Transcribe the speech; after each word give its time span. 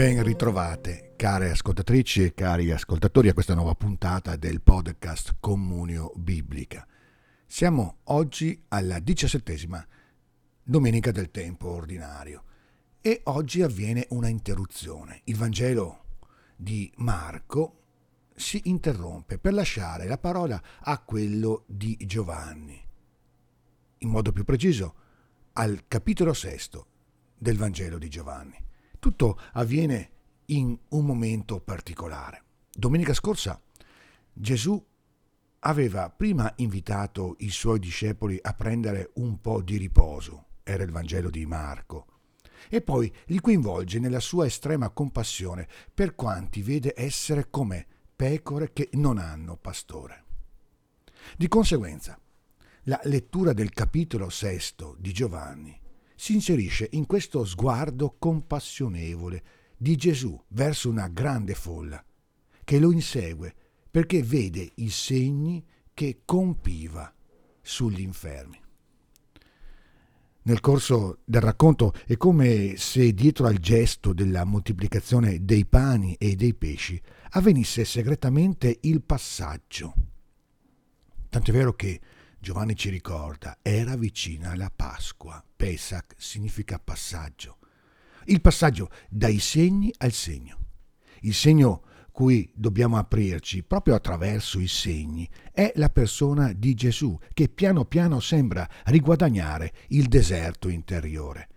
Ben 0.00 0.22
ritrovate, 0.22 1.12
care 1.14 1.50
ascoltatrici 1.50 2.24
e 2.24 2.32
cari 2.32 2.70
ascoltatori, 2.70 3.28
a 3.28 3.34
questa 3.34 3.52
nuova 3.52 3.74
puntata 3.74 4.34
del 4.36 4.62
podcast 4.62 5.36
Comunio 5.40 6.10
Biblica. 6.16 6.86
Siamo 7.46 7.98
oggi 8.04 8.64
alla 8.68 8.98
diciassettesima 8.98 9.86
domenica 10.62 11.10
del 11.10 11.30
tempo 11.30 11.68
ordinario 11.68 12.44
e 13.02 13.20
oggi 13.24 13.60
avviene 13.60 14.06
una 14.08 14.28
interruzione. 14.28 15.20
Il 15.24 15.36
Vangelo 15.36 16.04
di 16.56 16.90
Marco 16.96 17.82
si 18.34 18.58
interrompe 18.70 19.36
per 19.36 19.52
lasciare 19.52 20.06
la 20.06 20.16
parola 20.16 20.62
a 20.80 20.98
quello 21.00 21.64
di 21.66 21.98
Giovanni. 22.06 22.82
In 23.98 24.08
modo 24.08 24.32
più 24.32 24.44
preciso, 24.44 24.94
al 25.52 25.84
capitolo 25.88 26.32
sesto 26.32 26.86
del 27.36 27.58
Vangelo 27.58 27.98
di 27.98 28.08
Giovanni. 28.08 28.68
Tutto 29.00 29.40
avviene 29.52 30.10
in 30.46 30.78
un 30.88 31.06
momento 31.06 31.58
particolare. 31.58 32.44
Domenica 32.70 33.14
scorsa 33.14 33.58
Gesù 34.30 34.86
aveva 35.60 36.10
prima 36.10 36.52
invitato 36.56 37.36
i 37.38 37.48
suoi 37.48 37.78
discepoli 37.78 38.38
a 38.40 38.52
prendere 38.52 39.10
un 39.14 39.40
po' 39.40 39.62
di 39.62 39.78
riposo, 39.78 40.48
era 40.62 40.82
il 40.82 40.90
Vangelo 40.90 41.30
di 41.30 41.46
Marco, 41.46 42.06
e 42.68 42.82
poi 42.82 43.10
li 43.26 43.40
coinvolge 43.40 43.98
nella 43.98 44.20
sua 44.20 44.44
estrema 44.44 44.90
compassione 44.90 45.66
per 45.94 46.14
quanti 46.14 46.60
vede 46.60 46.92
essere 46.94 47.48
come 47.48 47.86
pecore 48.14 48.74
che 48.74 48.90
non 48.92 49.16
hanno 49.16 49.56
pastore. 49.56 50.24
Di 51.38 51.48
conseguenza, 51.48 52.20
la 52.82 53.00
lettura 53.04 53.54
del 53.54 53.70
capitolo 53.70 54.28
sesto 54.28 54.94
di 54.98 55.10
Giovanni 55.12 55.80
si 56.20 56.34
inserisce 56.34 56.86
in 56.92 57.06
questo 57.06 57.46
sguardo 57.46 58.14
compassionevole 58.18 59.42
di 59.74 59.96
Gesù 59.96 60.38
verso 60.48 60.90
una 60.90 61.08
grande 61.08 61.54
folla, 61.54 62.04
che 62.62 62.78
lo 62.78 62.92
insegue 62.92 63.54
perché 63.90 64.22
vede 64.22 64.70
i 64.74 64.90
segni 64.90 65.64
che 65.94 66.20
compiva 66.26 67.10
sugli 67.62 68.02
infermi. 68.02 68.60
Nel 70.42 70.60
corso 70.60 71.20
del 71.24 71.40
racconto 71.40 71.94
è 72.04 72.18
come 72.18 72.74
se 72.76 73.14
dietro 73.14 73.46
al 73.46 73.56
gesto 73.56 74.12
della 74.12 74.44
moltiplicazione 74.44 75.42
dei 75.42 75.64
pani 75.64 76.16
e 76.18 76.36
dei 76.36 76.52
pesci 76.52 77.00
avvenisse 77.30 77.86
segretamente 77.86 78.76
il 78.82 79.00
passaggio. 79.00 79.94
Tant'è 81.30 81.50
vero 81.50 81.72
che 81.72 81.98
Giovanni 82.42 82.74
ci 82.74 82.88
ricorda, 82.88 83.58
era 83.60 83.96
vicina 83.96 84.56
la 84.56 84.72
Pasqua. 84.74 85.44
Pesach 85.54 86.14
significa 86.16 86.78
passaggio. 86.78 87.58
Il 88.24 88.40
passaggio 88.40 88.88
dai 89.10 89.38
segni 89.38 89.92
al 89.98 90.12
segno. 90.12 90.58
Il 91.20 91.34
segno 91.34 91.82
cui 92.10 92.50
dobbiamo 92.54 92.96
aprirci 92.96 93.62
proprio 93.62 93.94
attraverso 93.94 94.58
i 94.58 94.68
segni 94.68 95.28
è 95.52 95.70
la 95.76 95.90
persona 95.90 96.54
di 96.54 96.72
Gesù 96.72 97.18
che 97.34 97.50
piano 97.50 97.84
piano 97.84 98.20
sembra 98.20 98.66
riguadagnare 98.84 99.74
il 99.88 100.06
deserto 100.08 100.70
interiore. 100.70 101.48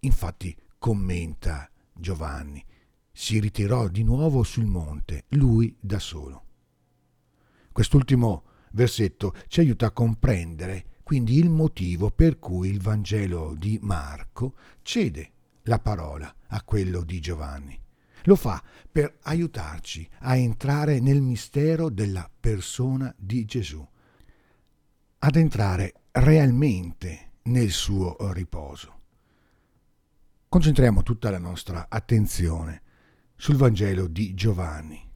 Infatti, 0.00 0.54
commenta 0.76 1.70
Giovanni, 1.94 2.62
si 3.10 3.40
ritirò 3.40 3.88
di 3.88 4.02
nuovo 4.02 4.42
sul 4.42 4.66
monte, 4.66 5.24
lui 5.30 5.74
da 5.80 5.98
solo. 5.98 6.44
Quest'ultimo 7.72 8.44
versetto 8.72 9.34
ci 9.48 9.60
aiuta 9.60 9.86
a 9.86 9.90
comprendere 9.92 10.84
quindi 11.10 11.38
il 11.38 11.50
motivo 11.50 12.12
per 12.12 12.38
cui 12.38 12.68
il 12.68 12.80
Vangelo 12.80 13.56
di 13.58 13.80
Marco 13.82 14.54
cede 14.82 15.32
la 15.62 15.80
parola 15.80 16.32
a 16.46 16.62
quello 16.62 17.02
di 17.02 17.18
Giovanni. 17.18 17.76
Lo 18.24 18.36
fa 18.36 18.62
per 18.88 19.16
aiutarci 19.22 20.08
a 20.20 20.36
entrare 20.36 21.00
nel 21.00 21.20
mistero 21.20 21.88
della 21.88 22.30
persona 22.38 23.12
di 23.18 23.44
Gesù, 23.44 23.84
ad 25.18 25.34
entrare 25.34 25.94
realmente 26.12 27.32
nel 27.42 27.70
suo 27.70 28.16
riposo. 28.32 28.98
Concentriamo 30.48 31.02
tutta 31.02 31.30
la 31.30 31.38
nostra 31.38 31.86
attenzione 31.88 32.82
sul 33.34 33.56
Vangelo 33.56 34.06
di 34.06 34.32
Giovanni 34.34 35.10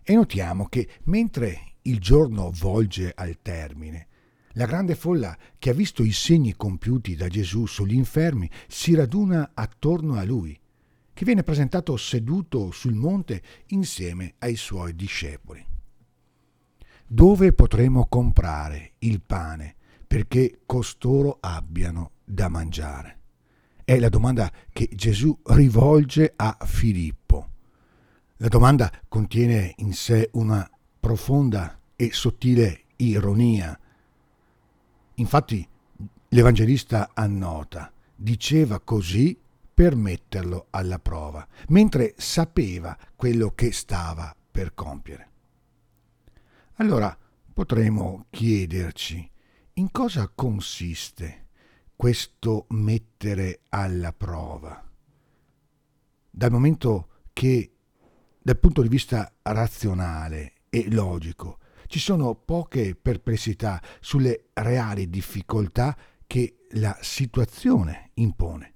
e 0.00 0.14
notiamo 0.14 0.66
che 0.66 0.88
mentre 1.06 1.69
il 1.82 1.98
giorno 1.98 2.50
volge 2.50 3.12
al 3.14 3.38
termine. 3.40 4.06
La 4.54 4.66
grande 4.66 4.94
folla 4.96 5.36
che 5.58 5.70
ha 5.70 5.74
visto 5.74 6.02
i 6.02 6.12
segni 6.12 6.56
compiuti 6.56 7.14
da 7.14 7.28
Gesù 7.28 7.66
sugli 7.66 7.94
infermi 7.94 8.50
si 8.66 8.94
raduna 8.94 9.52
attorno 9.54 10.14
a 10.14 10.24
lui, 10.24 10.58
che 11.12 11.24
viene 11.24 11.42
presentato 11.42 11.96
seduto 11.96 12.70
sul 12.70 12.94
monte 12.94 13.42
insieme 13.68 14.34
ai 14.38 14.56
suoi 14.56 14.94
discepoli. 14.94 15.64
Dove 17.06 17.52
potremo 17.52 18.06
comprare 18.06 18.92
il 18.98 19.20
pane 19.20 19.76
perché 20.06 20.60
costoro 20.66 21.38
abbiano 21.40 22.12
da 22.24 22.48
mangiare? 22.48 23.18
È 23.84 23.98
la 23.98 24.08
domanda 24.08 24.52
che 24.72 24.88
Gesù 24.92 25.36
rivolge 25.44 26.32
a 26.36 26.56
Filippo. 26.64 27.50
La 28.36 28.48
domanda 28.48 28.90
contiene 29.08 29.74
in 29.78 29.92
sé 29.92 30.30
una 30.34 30.68
profonda 31.00 31.80
e 31.96 32.12
sottile 32.12 32.84
ironia. 32.96 33.78
Infatti 35.14 35.66
l'Evangelista 36.28 37.10
annota, 37.14 37.92
diceva 38.14 38.80
così 38.80 39.38
per 39.72 39.96
metterlo 39.96 40.66
alla 40.70 40.98
prova, 40.98 41.46
mentre 41.68 42.14
sapeva 42.18 42.96
quello 43.16 43.52
che 43.54 43.72
stava 43.72 44.34
per 44.50 44.74
compiere. 44.74 45.28
Allora 46.74 47.16
potremo 47.52 48.26
chiederci 48.30 49.30
in 49.74 49.90
cosa 49.90 50.30
consiste 50.34 51.48
questo 51.96 52.66
mettere 52.70 53.60
alla 53.70 54.12
prova. 54.12 54.86
Dal 56.30 56.50
momento 56.50 57.08
che 57.32 57.72
dal 58.42 58.58
punto 58.58 58.82
di 58.82 58.88
vista 58.88 59.32
razionale 59.42 60.52
e 60.70 60.90
logico. 60.90 61.58
Ci 61.86 61.98
sono 61.98 62.34
poche 62.36 62.94
perplessità 62.94 63.82
sulle 64.00 64.46
reali 64.54 65.10
difficoltà 65.10 65.96
che 66.26 66.66
la 66.70 66.96
situazione 67.00 68.12
impone. 68.14 68.74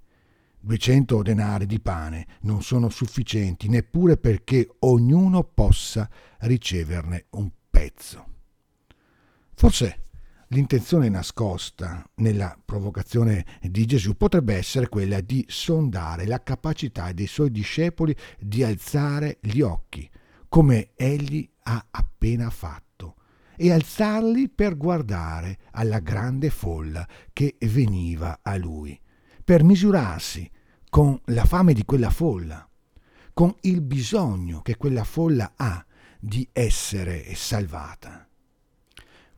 200 0.59 1.22
denari 1.22 1.66
di 1.66 1.78
pane 1.78 2.27
non 2.41 2.62
sono 2.62 2.88
sufficienti 2.88 3.69
neppure 3.69 4.16
perché 4.16 4.69
ognuno 4.81 5.44
possa 5.44 6.10
riceverne 6.41 7.27
un 7.31 7.50
pezzo. 7.71 8.27
Forse 9.53 10.03
l'intenzione 10.49 11.09
nascosta 11.09 12.04
nella 12.16 12.59
provocazione 12.65 13.44
di 13.60 13.87
Gesù 13.87 14.16
potrebbe 14.16 14.56
essere 14.56 14.88
quella 14.88 15.21
di 15.21 15.44
sondare 15.49 16.27
la 16.27 16.43
capacità 16.43 17.12
dei 17.12 17.27
suoi 17.27 17.50
discepoli 17.50 18.16
di 18.41 18.65
alzare 18.65 19.38
gli 19.41 19.60
occhi, 19.60 20.10
come 20.49 20.93
egli 20.97 21.49
ha 21.65 21.87
appena 21.91 22.51
fatto 22.51 23.17
e 23.57 23.73
alzarli 23.73 24.49
per 24.49 24.77
guardare 24.77 25.59
alla 25.72 26.01
grande 26.01 26.51
folla 26.51 27.07
che 27.33 27.57
veniva 27.61 28.41
a 28.43 28.57
lui, 28.57 28.99
per 29.45 29.63
misurarsi 29.63 30.51
con 30.89 31.21
la 31.27 31.45
fame 31.45 31.72
di 31.72 31.84
quella 31.84 32.11
folla, 32.11 32.69
con 33.33 33.55
il 33.63 33.81
bisogno 33.81 34.61
che 34.63 34.77
quella 34.77 35.05
folla 35.05 35.55
ha 35.57 35.84
di 36.19 36.49
essere 36.53 37.34
salvata. 37.34 38.28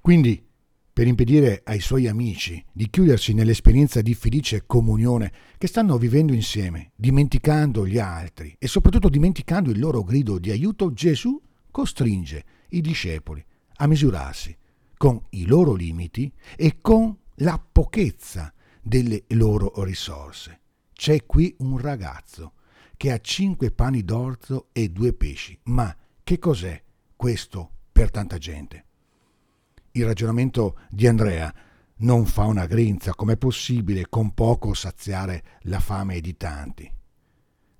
Quindi, 0.00 0.44
per 0.93 1.06
impedire 1.06 1.61
ai 1.64 1.81
suoi 1.81 2.06
amici 2.06 2.64
di 2.72 2.88
chiudersi 2.88 3.34
nell'esperienza 3.34 4.00
di 4.00 4.14
felice 4.14 4.64
comunione 4.64 5.31
che 5.58 5.67
stanno 5.67 5.99
vivendo 5.99 6.32
insieme, 6.32 6.93
dimenticando 6.96 7.87
gli 7.87 7.99
altri 7.99 8.55
e 8.58 8.67
soprattutto 8.67 9.11
dimenticando 9.11 9.70
il 9.70 9.79
loro 9.79 10.02
grido 10.02 10.38
di 10.38 10.50
aiuto, 10.50 10.93
Gesù 10.94 11.38
costringe 11.76 12.44
i 12.70 12.81
discepoli 12.81 13.44
a 13.76 13.87
misurarsi 13.87 14.56
con 14.96 15.23
i 15.32 15.44
loro 15.44 15.75
limiti 15.75 16.32
e 16.56 16.78
con 16.81 17.14
la 17.40 17.58
pochezza 17.58 18.50
delle 18.81 19.25
loro 19.28 19.84
risorse. 19.84 20.61
C'è 20.94 21.26
qui 21.26 21.55
un 21.58 21.76
ragazzo 21.76 22.55
che 22.96 23.12
ha 23.12 23.19
cinque 23.19 23.73
pani 23.73 24.05
d'orzo 24.05 24.69
e 24.73 24.88
due 24.88 25.12
pesci, 25.12 25.58
ma 25.64 25.94
che 26.25 26.38
cos'è 26.38 26.82
questo 27.14 27.73
per 27.93 28.11
tanta 28.11 28.38
gente? 28.38 28.84
Il 29.90 30.06
ragionamento 30.06 30.79
di 30.88 31.06
Andrea 31.06 31.55
non 31.96 32.25
fa 32.25 32.46
una 32.46 32.64
grinza, 32.64 33.12
com'è 33.12 33.37
possibile 33.37 34.08
con 34.08 34.32
poco 34.32 34.72
saziare 34.72 35.58
la 35.64 35.81
fame 35.81 36.20
di 36.20 36.38
tanti. 36.38 36.90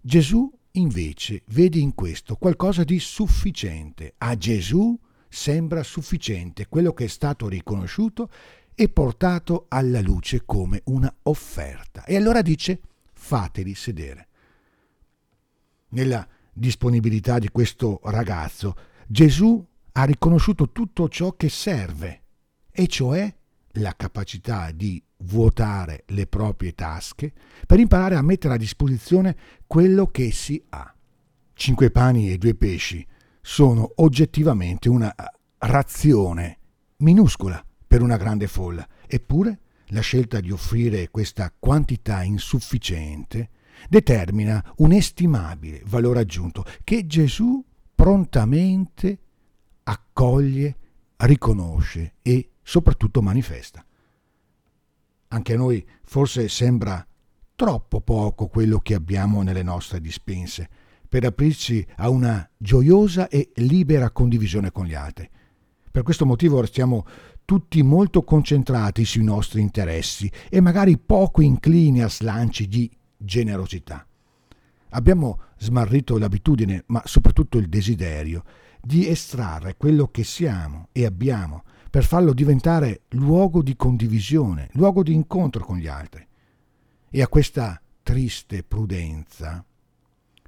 Gesù 0.03 0.53
invece 0.77 1.43
vede 1.49 1.79
in 1.79 1.95
questo 1.95 2.37
qualcosa 2.37 2.85
di 2.85 2.99
sufficiente. 2.99 4.15
A 4.19 4.37
Gesù 4.37 4.99
sembra 5.29 5.83
sufficiente 5.83 6.69
quello 6.69 6.93
che 6.93 7.05
è 7.05 7.09
stato 7.09 7.49
riconosciuto 7.49 8.31
e 8.75 8.89
portato 8.89 9.67
alla 9.69 10.01
luce 10.01 10.45
come 10.45 10.83
una 10.85 11.13
offerta. 11.25 12.05
E 12.05 12.17
allora 12.17 12.43
dice 12.43 12.81
fateli 13.13 13.75
sedere. 13.75 14.29
Nella 15.89 16.27
disponibilità 16.53 17.39
di 17.39 17.49
questo 17.49 18.01
ragazzo, 18.05 18.77
Gesù 19.07 19.65
ha 19.93 20.05
riconosciuto 20.05 20.73
tutto 20.73 21.09
ciò 21.09 21.33
che 21.33 21.49
serve, 21.49 22.23
e 22.71 22.87
cioè 22.87 23.35
la 23.73 23.95
capacità 23.97 24.71
di 24.73 25.03
vuotare 25.19 26.05
le 26.09 26.27
proprie 26.27 26.75
tasche 26.75 27.33
per 27.67 27.79
imparare 27.79 28.17
a 28.17 28.23
mettere 28.23 28.55
a 28.55 28.59
disposizione 28.59 29.37
quello 29.67 30.07
che 30.07 30.31
si 30.33 30.63
ha. 30.71 30.95
Cinque 31.55 31.91
pani 31.91 32.31
e 32.31 32.39
due 32.39 32.55
pesci 32.55 33.07
sono 33.41 33.91
oggettivamente 33.97 34.89
una 34.89 35.15
razione 35.59 36.59
minuscola 36.99 37.65
per 37.87 38.03
una 38.03 38.17
grande 38.17 38.47
folla, 38.47 38.87
eppure 39.07 39.61
la 39.91 40.01
scelta 40.01 40.41
di 40.41 40.51
offrire 40.51 41.11
questa 41.11 41.53
quantità 41.57 42.23
insufficiente 42.23 43.51
determina 43.89 44.63
un 44.79 44.93
estimabile 44.93 45.83
valore 45.87 46.21
aggiunto 46.21 46.65
che 46.83 47.07
Gesù 47.07 47.65
prontamente 47.95 49.19
accoglie, 49.85 50.77
riconosce 51.19 52.15
e 52.23 52.51
soprattutto 52.63 53.23
manifesta. 53.23 53.85
Anche 55.29 55.55
a 55.55 55.57
noi 55.57 55.85
forse 56.05 56.49
sembra 56.49 57.05
troppo 57.55 58.01
poco 58.01 58.47
quello 58.49 58.79
che 58.79 58.95
abbiamo 58.95 59.43
nelle 59.43 59.63
nostre 59.63 60.01
dispense 60.01 60.69
per 61.09 61.25
aprirci 61.25 61.87
a 61.97 62.09
una 62.09 62.49
gioiosa 62.57 63.29
e 63.29 63.51
libera 63.57 64.11
condivisione 64.11 64.71
con 64.71 64.85
gli 64.85 64.95
altri. 64.95 65.29
Per 65.91 66.03
questo 66.03 66.27
motivo 66.27 66.61
restiamo 66.61 67.07
tutti 67.47 67.83
molto 67.83 68.23
concentrati 68.23 69.05
sui 69.05 69.25
nostri 69.25 69.61
interessi 69.61 70.31
e 70.51 70.61
magari 70.61 70.99
poco 70.99 71.41
inclini 71.41 72.03
a 72.03 72.09
slanci 72.09 72.69
di 72.69 72.91
generosità. 73.17 74.07
Abbiamo 74.91 75.41
smarrito 75.59 76.19
l'abitudine, 76.19 76.85
ma 76.89 77.03
soprattutto 77.05 77.59
il 77.59 77.69
desiderio, 77.69 78.45
di 78.81 79.09
estrarre 79.09 79.77
quello 79.77 80.09
che 80.09 80.25
siamo 80.25 80.89
e 80.93 81.07
abbiamo 81.07 81.65
per 81.97 82.05
farlo 82.05 82.35
diventare 82.35 83.05
luogo 83.13 83.63
di 83.63 83.75
condivisione, 83.75 84.69
luogo 84.73 85.03
di 85.03 85.15
incontro 85.15 85.65
con 85.65 85.79
gli 85.79 85.87
altri. 85.87 86.29
E 87.09 87.23
a 87.23 87.27
questa 87.27 87.81
triste 88.03 88.63
prudenza 88.63 89.65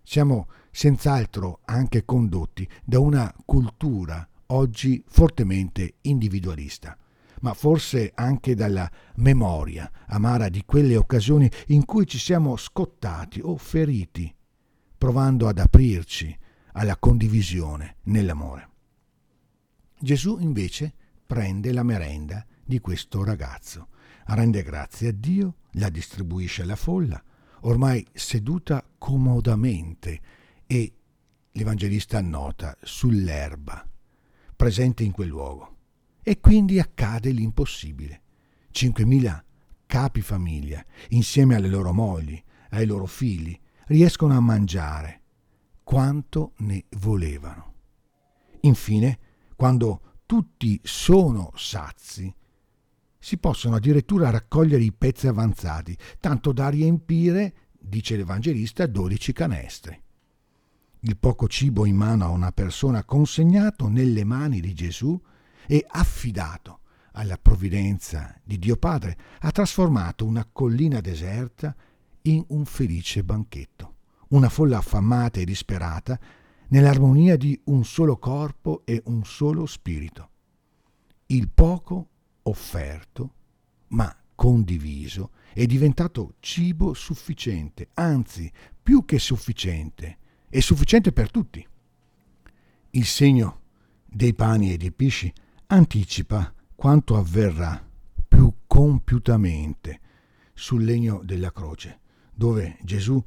siamo 0.02 0.48
senz'altro 0.70 1.60
anche 1.64 2.04
condotti 2.04 2.68
da 2.84 3.00
una 3.00 3.34
cultura 3.46 4.28
oggi 4.48 5.02
fortemente 5.08 5.94
individualista, 6.02 6.94
ma 7.40 7.54
forse 7.54 8.12
anche 8.14 8.54
dalla 8.54 8.86
memoria 9.14 9.90
amara 10.08 10.50
di 10.50 10.62
quelle 10.66 10.98
occasioni 10.98 11.50
in 11.68 11.86
cui 11.86 12.06
ci 12.06 12.18
siamo 12.18 12.58
scottati 12.58 13.40
o 13.42 13.56
feriti, 13.56 14.30
provando 14.98 15.48
ad 15.48 15.56
aprirci 15.56 16.38
alla 16.72 16.98
condivisione 16.98 17.96
nell'amore. 18.02 18.68
Gesù 19.98 20.36
invece 20.40 20.92
prende 21.28 21.74
la 21.74 21.82
merenda 21.82 22.42
di 22.64 22.78
questo 22.80 23.22
ragazzo, 23.22 23.88
rende 24.28 24.62
grazie 24.62 25.08
a 25.08 25.12
Dio, 25.12 25.56
la 25.72 25.90
distribuisce 25.90 26.62
alla 26.62 26.74
folla, 26.74 27.22
ormai 27.60 28.04
seduta 28.14 28.82
comodamente 28.96 30.20
e 30.66 30.94
l'Evangelista 31.52 32.16
annota 32.16 32.74
sull'erba 32.80 33.86
presente 34.56 35.04
in 35.04 35.12
quel 35.12 35.28
luogo. 35.28 35.76
E 36.22 36.40
quindi 36.40 36.80
accade 36.80 37.30
l'impossibile. 37.30 38.22
5.000 38.72 39.42
capi 39.84 40.22
famiglia, 40.22 40.82
insieme 41.10 41.56
alle 41.56 41.68
loro 41.68 41.92
mogli, 41.92 42.42
ai 42.70 42.86
loro 42.86 43.04
figli, 43.04 43.58
riescono 43.88 44.34
a 44.34 44.40
mangiare 44.40 45.20
quanto 45.84 46.54
ne 46.60 46.86
volevano. 46.96 47.74
Infine, 48.62 49.18
quando 49.56 50.07
tutti 50.28 50.78
sono 50.84 51.52
sazi, 51.54 52.30
si 53.18 53.38
possono 53.38 53.76
addirittura 53.76 54.28
raccogliere 54.28 54.82
i 54.82 54.92
pezzi 54.92 55.26
avanzati, 55.26 55.96
tanto 56.20 56.52
da 56.52 56.68
riempire, 56.68 57.54
dice 57.78 58.14
l'Evangelista, 58.14 58.86
12 58.86 59.32
canestri. 59.32 59.98
Il 61.00 61.16
poco 61.16 61.48
cibo 61.48 61.86
in 61.86 61.96
mano 61.96 62.26
a 62.26 62.28
una 62.28 62.52
persona 62.52 63.04
consegnato 63.04 63.88
nelle 63.88 64.22
mani 64.24 64.60
di 64.60 64.74
Gesù 64.74 65.18
e 65.66 65.86
affidato 65.88 66.80
alla 67.12 67.38
provvidenza 67.38 68.38
di 68.44 68.58
Dio 68.58 68.76
Padre, 68.76 69.16
ha 69.38 69.50
trasformato 69.50 70.26
una 70.26 70.46
collina 70.52 71.00
deserta 71.00 71.74
in 72.22 72.44
un 72.48 72.66
felice 72.66 73.24
banchetto, 73.24 73.94
una 74.28 74.50
folla 74.50 74.76
affamata 74.76 75.40
e 75.40 75.46
disperata 75.46 76.20
nell'armonia 76.68 77.36
di 77.36 77.58
un 77.64 77.84
solo 77.84 78.16
corpo 78.16 78.82
e 78.84 79.02
un 79.06 79.24
solo 79.24 79.66
spirito. 79.66 80.30
Il 81.26 81.48
poco 81.48 82.08
offerto, 82.42 83.34
ma 83.88 84.14
condiviso, 84.34 85.30
è 85.52 85.66
diventato 85.66 86.34
cibo 86.40 86.94
sufficiente, 86.94 87.88
anzi 87.94 88.50
più 88.82 89.04
che 89.04 89.18
sufficiente, 89.18 90.18
è 90.48 90.60
sufficiente 90.60 91.12
per 91.12 91.30
tutti. 91.30 91.66
Il 92.90 93.04
segno 93.04 93.60
dei 94.04 94.34
pani 94.34 94.72
e 94.72 94.76
dei 94.76 94.92
pesci 94.92 95.32
anticipa 95.66 96.52
quanto 96.74 97.16
avverrà 97.16 97.84
più 98.26 98.52
compiutamente 98.66 100.00
sul 100.54 100.84
legno 100.84 101.20
della 101.24 101.52
croce, 101.52 102.00
dove 102.32 102.78
Gesù 102.82 103.22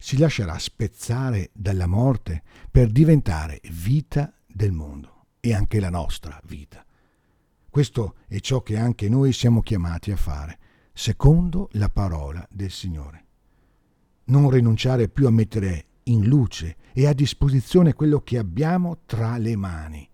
si 0.00 0.16
lascerà 0.16 0.58
spezzare 0.58 1.50
dalla 1.52 1.86
morte 1.86 2.42
per 2.70 2.90
diventare 2.90 3.60
vita 3.70 4.32
del 4.46 4.72
mondo 4.72 5.26
e 5.40 5.54
anche 5.54 5.78
la 5.78 5.90
nostra 5.90 6.40
vita. 6.46 6.84
Questo 7.68 8.16
è 8.26 8.40
ciò 8.40 8.62
che 8.62 8.78
anche 8.78 9.08
noi 9.10 9.32
siamo 9.32 9.60
chiamati 9.60 10.10
a 10.10 10.16
fare, 10.16 10.58
secondo 10.94 11.68
la 11.72 11.90
parola 11.90 12.44
del 12.50 12.70
Signore. 12.70 13.26
Non 14.24 14.50
rinunciare 14.50 15.08
più 15.08 15.26
a 15.26 15.30
mettere 15.30 15.84
in 16.04 16.24
luce 16.26 16.76
e 16.92 17.06
a 17.06 17.12
disposizione 17.12 17.92
quello 17.92 18.22
che 18.22 18.38
abbiamo 18.38 19.02
tra 19.04 19.36
le 19.36 19.54
mani, 19.54 20.08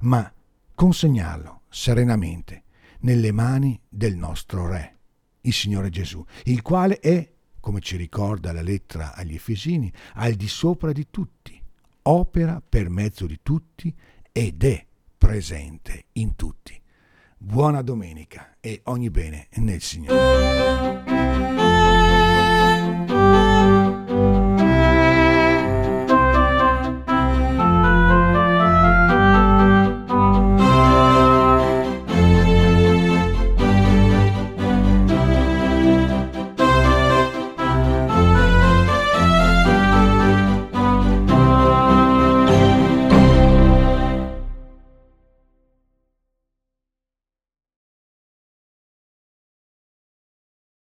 ma 0.00 0.30
consegnarlo 0.74 1.62
serenamente 1.68 2.64
nelle 3.00 3.30
mani 3.30 3.80
del 3.88 4.16
nostro 4.16 4.66
Re, 4.66 4.98
il 5.42 5.52
Signore 5.52 5.88
Gesù, 5.88 6.24
il 6.44 6.62
quale 6.62 6.98
è, 6.98 7.32
come 7.68 7.80
ci 7.80 7.98
ricorda 7.98 8.50
la 8.54 8.62
lettera 8.62 9.14
agli 9.14 9.34
Efesini, 9.34 9.92
al 10.14 10.32
di 10.32 10.48
sopra 10.48 10.90
di 10.90 11.08
tutti, 11.10 11.60
opera 12.04 12.62
per 12.66 12.88
mezzo 12.88 13.26
di 13.26 13.40
tutti 13.42 13.94
ed 14.32 14.64
è 14.64 14.86
presente 15.18 16.06
in 16.12 16.34
tutti. 16.34 16.80
Buona 17.36 17.82
domenica 17.82 18.56
e 18.58 18.80
ogni 18.84 19.10
bene 19.10 19.48
nel 19.56 19.82
Signore. 19.82 21.08